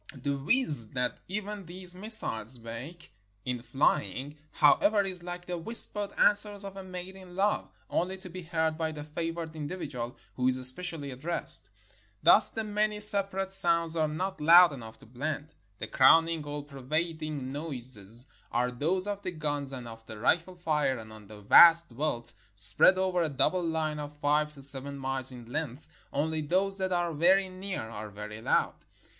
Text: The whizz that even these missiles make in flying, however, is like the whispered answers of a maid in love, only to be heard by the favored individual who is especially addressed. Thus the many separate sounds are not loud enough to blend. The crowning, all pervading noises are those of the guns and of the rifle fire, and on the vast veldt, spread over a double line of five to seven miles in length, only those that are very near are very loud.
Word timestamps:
The 0.15 0.35
whizz 0.35 0.87
that 0.93 1.19
even 1.27 1.67
these 1.67 1.93
missiles 1.93 2.57
make 2.57 3.11
in 3.45 3.61
flying, 3.61 4.35
however, 4.53 5.03
is 5.03 5.21
like 5.21 5.45
the 5.45 5.59
whispered 5.59 6.09
answers 6.19 6.65
of 6.65 6.75
a 6.75 6.83
maid 6.83 7.15
in 7.15 7.35
love, 7.35 7.69
only 7.87 8.17
to 8.17 8.27
be 8.27 8.41
heard 8.41 8.79
by 8.79 8.91
the 8.93 9.03
favored 9.03 9.55
individual 9.55 10.17
who 10.33 10.47
is 10.47 10.57
especially 10.57 11.11
addressed. 11.11 11.69
Thus 12.23 12.49
the 12.49 12.63
many 12.63 12.99
separate 12.99 13.53
sounds 13.53 13.95
are 13.95 14.07
not 14.07 14.41
loud 14.41 14.73
enough 14.73 14.97
to 15.01 15.05
blend. 15.05 15.53
The 15.77 15.85
crowning, 15.85 16.43
all 16.45 16.63
pervading 16.63 17.51
noises 17.51 18.25
are 18.51 18.71
those 18.71 19.05
of 19.05 19.21
the 19.21 19.29
guns 19.29 19.71
and 19.71 19.87
of 19.87 20.03
the 20.07 20.17
rifle 20.17 20.55
fire, 20.55 20.97
and 20.97 21.13
on 21.13 21.27
the 21.27 21.41
vast 21.41 21.89
veldt, 21.91 22.33
spread 22.55 22.97
over 22.97 23.21
a 23.21 23.29
double 23.29 23.61
line 23.61 23.99
of 23.99 24.17
five 24.17 24.51
to 24.55 24.63
seven 24.63 24.97
miles 24.97 25.31
in 25.31 25.45
length, 25.45 25.87
only 26.11 26.41
those 26.41 26.79
that 26.79 26.91
are 26.91 27.13
very 27.13 27.49
near 27.49 27.83
are 27.87 28.09
very 28.09 28.41
loud. 28.41 28.73